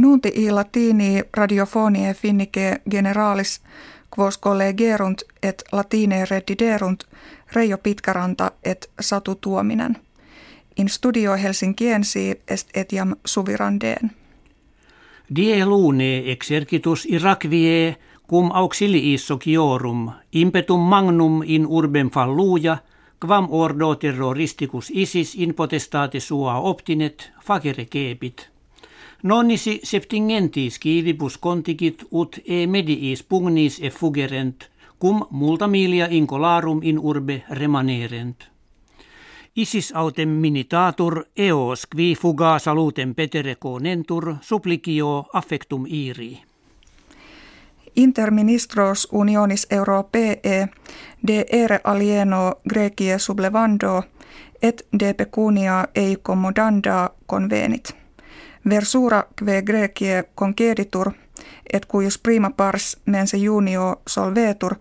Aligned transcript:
Nunti 0.00 0.32
i 0.34 0.50
latini 0.50 1.22
radiofonie 1.36 2.14
finnike 2.14 2.80
generalis 2.90 3.60
quos 4.18 4.38
collegerunt 4.38 5.22
et 5.42 5.62
latine 5.72 6.24
rediderunt 6.24 7.04
Reijo 7.52 7.78
Pitkäranta 7.78 8.50
et 8.64 8.90
Satu 9.00 9.34
Tuominen. 9.34 9.96
In 10.76 10.88
studio 10.88 11.34
Helsinkiensi 11.34 12.40
est 12.48 12.68
etiam 12.74 13.16
suvirandeen. 13.24 14.10
Die 15.36 15.66
lune 15.66 16.32
exercitus 16.32 17.06
Irakvie 17.06 17.96
cum 18.30 18.50
auxiliis 18.52 19.26
sociorum 19.26 20.10
impetum 20.32 20.80
magnum 20.80 21.42
in 21.46 21.66
urbem 21.66 22.10
falluja 22.10 22.78
quam 23.26 23.46
ordo 23.50 23.94
terroristicus 23.94 24.90
isis 24.94 25.34
in 25.34 25.54
potestate 25.54 26.20
sua 26.20 26.60
optinet 26.60 27.32
facere 27.40 27.84
cepit. 27.84 28.57
Nonnisi 29.22 29.80
septingentis 29.84 30.78
kivibus 30.78 31.38
contigit 31.38 32.04
ut 32.10 32.38
e 32.46 32.66
mediis 32.66 33.22
pugnis 33.22 33.80
e 33.82 33.90
fugerent, 33.90 34.70
cum 35.00 35.26
multa 35.30 35.66
milia 35.66 36.06
incolarum 36.10 36.80
in 36.82 36.98
urbe 36.98 37.42
remanerent. 37.50 38.48
Isis 39.56 39.92
autem 39.94 40.28
minitatur 40.28 41.24
eos 41.36 41.86
qui 41.86 42.14
fuga 42.14 42.58
salutem 42.58 43.14
petere 43.14 43.54
conentur 43.54 44.34
supplicio 44.40 45.24
affectum 45.32 45.84
iri. 45.86 46.38
Interministros 47.96 49.08
unionis 49.12 49.66
europee 49.70 50.68
de 51.26 51.44
ere 51.50 51.80
alieno 51.84 52.54
Grekie 52.68 53.18
sublevando 53.18 54.02
et 54.62 54.86
de 55.00 55.14
pecunia 55.14 55.88
ei 55.94 56.16
commodanda 56.22 57.10
convenit 57.26 57.97
versura 58.70 59.24
kve 59.36 59.62
Grekie 59.62 60.24
conceditur, 60.34 61.12
et 61.72 61.86
cuius 61.86 62.18
prima 62.18 62.50
pars 62.50 62.96
mense 63.06 63.36
junio 63.36 64.00
solvetur, 64.06 64.74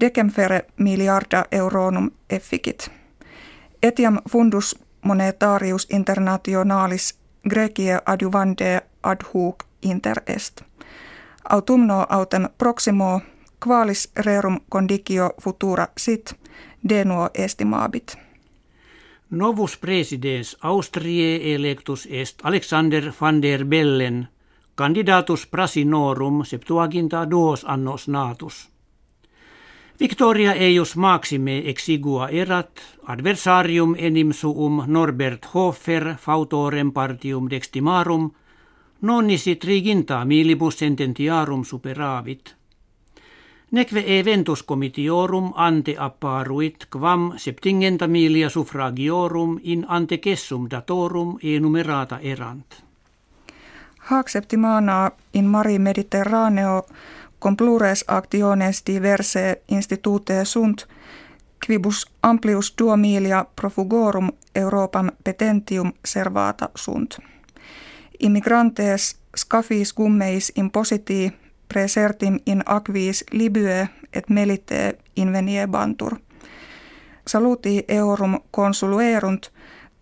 decemfere 0.00 0.64
miliarda 0.78 1.44
euronum 1.52 2.10
efficit. 2.30 2.90
Etiam 3.82 4.18
fundus 4.30 4.78
monetarius 5.02 5.86
internationalis 5.90 7.18
Grekie 7.48 7.98
adjuvande 8.06 8.80
ad 9.02 9.20
hoc 9.34 9.64
inter 9.82 10.22
est. 10.26 10.62
Autumno 11.48 12.06
autem 12.08 12.48
proximo 12.58 13.20
qualis 13.66 14.10
rerum 14.16 14.60
condicio 14.68 15.30
futura 15.42 15.88
sit, 15.96 16.34
denuo 16.88 17.30
estimabit. 17.34 18.16
Novus 19.34 19.78
presidens 19.78 20.56
Austriae 20.60 21.54
electus 21.54 22.06
est 22.10 22.40
Alexander 22.44 23.12
van 23.20 23.40
der 23.42 23.64
Bellen, 23.64 24.28
candidatus 24.74 25.46
prasinorum 25.46 26.44
septuaginta 26.44 27.30
duos 27.30 27.64
annos 27.64 28.08
natus. 28.08 28.68
Victoria 30.00 30.52
eius 30.52 30.96
maxime 30.96 31.62
exigua 31.70 32.28
erat, 32.28 32.84
adversarium 33.06 33.94
enim 33.98 34.32
suum 34.32 34.84
Norbert 34.86 35.48
Hofer 35.54 36.16
fautorem 36.18 36.92
partium 36.92 37.48
dextimarum, 37.50 38.30
nonnisi 39.00 39.56
triginta 39.56 40.24
milibus 40.24 40.78
sententiarum 40.78 41.64
superavit– 41.64 42.56
Neque 43.72 44.04
eventus 44.06 44.62
comitiorum 44.62 45.52
ante 45.54 45.94
apparuit 45.98 46.86
quam 46.90 47.32
septingenta 47.36 48.06
milia 48.06 48.48
suffragiorum 48.48 49.60
in 49.62 49.84
ante 49.88 50.18
kessum 50.18 50.66
datorum 50.70 51.38
enumerata 51.42 52.18
erant. 52.18 52.84
Hac 53.98 54.28
septimana 54.28 55.10
in 55.34 55.44
mari 55.44 55.78
mediterraneo 55.78 56.82
com 57.40 57.56
plures 57.56 58.04
actiones 58.08 58.82
diverse 58.86 59.62
institute 59.68 60.44
sunt, 60.44 60.86
quibus 61.66 62.06
amplius 62.22 62.74
duo 62.78 62.96
milia 62.96 63.44
profugorum 63.56 64.28
Europam 64.54 65.08
petentium 65.24 65.92
servata 66.04 66.68
sunt. 66.74 67.18
Immigrantes 68.20 69.16
scafis 69.36 69.94
gummeis 69.94 70.52
impositii 70.56 71.32
presertim 71.72 72.38
in 72.46 72.62
aquis 72.66 73.24
libye 73.32 73.88
et 74.12 74.30
melite 74.30 74.98
inveniebantur. 75.16 76.16
Saluti 77.26 77.84
eurum 77.88 78.40
consuluerunt 78.50 79.46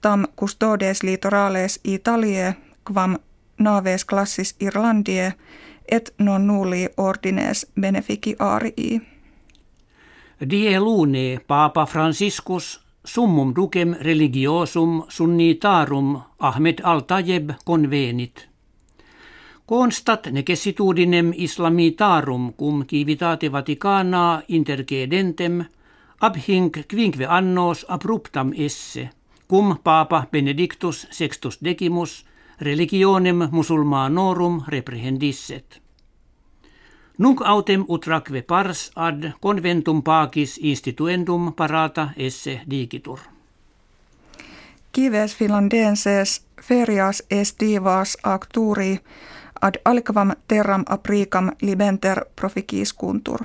tam 0.00 0.26
custodes 0.41 1.03
litorales 1.03 1.80
Italie 1.84 2.54
quam 2.84 3.19
naves 3.59 4.04
classis 4.04 4.56
Irlandie 4.60 5.32
et 5.88 6.14
non 6.19 6.47
nulli 6.47 6.88
ordines 6.97 7.66
benefici 7.80 8.36
arii. 8.38 9.00
Die 10.50 10.80
lune 10.80 11.41
Papa 11.47 11.86
Franciscus 11.86 12.80
summum 13.04 13.53
ducem 13.56 13.94
religiosum 14.00 15.04
sunnitarum 15.09 16.20
Ahmed 16.38 16.80
al-Tajeb 16.82 17.50
convenit– 17.64 18.49
Constat 19.70 20.26
necessitudinem 20.26 21.32
islamitarum 21.36 22.53
cum 22.53 22.84
civitate 22.86 23.53
Vaticana 23.53 24.42
intercedentem 24.48 25.64
ab 26.19 26.34
hinc 26.48 26.76
quinque 26.88 27.26
annos 27.26 27.84
abruptam 27.88 28.50
esse, 28.56 29.10
cum 29.48 29.78
Papa 29.82 30.26
Benedictus 30.32 31.06
sextus 31.10 31.59
decimus 31.64 32.25
religionem 32.60 33.48
musulmanorum 33.50 34.64
reprehendisset. 34.69 35.80
Nunc 37.19 37.41
autem 37.44 37.84
utraque 37.88 38.42
pars 38.42 38.91
ad 38.94 39.32
conventum 39.41 40.03
pacis 40.03 40.59
instituendum 40.59 41.53
parata 41.53 42.09
esse 42.16 42.60
digitur. 42.70 43.19
Kives 44.92 45.36
finlandenses 45.36 46.42
ferias 46.60 47.22
estivas 47.30 48.16
acturi 48.22 48.98
ad 49.60 49.75
alcavam 49.84 50.32
terram 50.48 50.84
apricam 50.88 51.50
libenter 51.62 52.25
proficis 52.37 52.93
kuntur. 52.93 53.41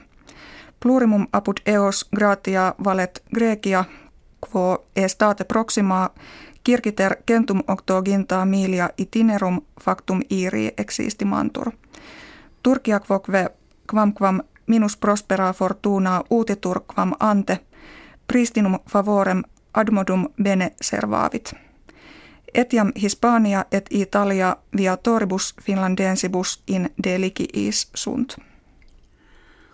Plurimum 0.80 1.28
apud 1.34 1.58
eos 1.66 2.06
gratia 2.16 2.74
valet 2.84 3.24
Grecia, 3.36 3.84
quo 4.42 4.86
estate 4.96 5.44
proxima 5.44 6.10
kirkiter 6.64 7.16
centum 7.28 7.64
octoginta 7.68 8.46
milia 8.46 8.90
itinerum 8.98 9.62
factum 9.82 10.22
iri 10.30 10.72
existimantur. 10.78 11.72
Turkia 12.64 13.00
quoque 13.00 13.50
quam 13.92 14.14
quam 14.14 14.42
minus 14.68 14.98
prospera 14.98 15.54
fortuna 15.54 16.24
utitur 16.30 16.80
quam 16.96 17.14
ante, 17.20 17.60
pristinum 18.28 18.80
favorem 18.90 19.44
admodum 19.74 20.28
bene 20.44 20.72
servavit 20.82 21.65
etiam 22.56 22.92
Hispania 23.02 23.66
et 23.72 23.86
Italia 23.92 24.56
viatoribus 24.78 25.56
finlandensibus 25.62 26.64
in 26.68 26.90
deliciis 27.04 27.90
sunt. 27.96 28.36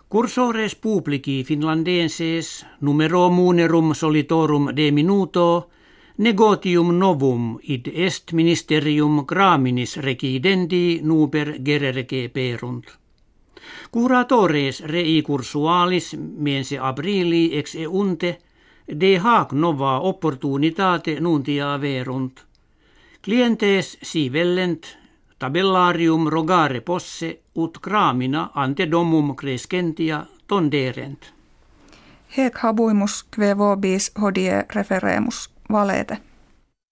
Cursores 0.10 0.76
publici 0.76 1.44
finlandenses 1.44 2.66
numero 2.82 3.30
munerum 3.30 3.94
solitorum 3.94 4.68
de 4.76 4.92
minuto 4.92 5.70
negotium 6.18 7.00
novum 7.00 7.60
id 7.64 7.88
est 7.94 8.32
ministerium 8.32 9.26
graminis 9.26 9.98
recidendi 9.98 11.00
nuper 11.04 11.54
gererge 11.66 12.30
perunt. 12.30 12.86
Curatores 13.92 14.84
rei 14.86 15.22
cursualis 15.22 16.16
mense 16.38 16.80
abrili 16.80 17.58
ex 17.58 17.76
eunte 17.76 18.38
de 19.00 19.18
hac 19.18 19.54
nova 19.54 20.00
opportunitate 20.00 21.20
nuntia 21.20 21.78
verunt– 21.82 22.46
Clientes 23.22 23.98
si 24.02 24.34
vellent 24.34 24.98
tabellarium 25.40 26.28
rogare 26.28 26.82
posse 26.82 27.42
ut 27.54 27.78
cramina 27.80 28.50
ante 28.54 28.88
domum 28.92 29.36
crescentia 29.36 30.26
tonderent. 30.48 31.34
Hec 32.38 32.58
habuimus 32.64 33.24
kve 33.30 33.58
vobis 33.58 34.12
hodie 34.22 34.66
referemus 34.76 35.50
valete. 35.72 36.18